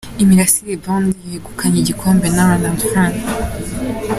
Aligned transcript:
Imirasire 0.23 0.75
Band, 0.83 1.07
begukanye 1.29 1.77
igikombe 1.81 2.27
na, 2.35 2.45
Rwf. 2.61 2.95